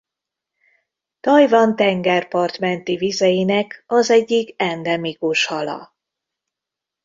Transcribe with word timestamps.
Tajvan 1.19 1.75
tengerpart 1.75 2.59
menti 2.59 2.95
vizeinek 2.97 3.83
az 3.87 4.09
egyik 4.09 4.53
endemikus 4.61 5.45
hala. 5.45 5.95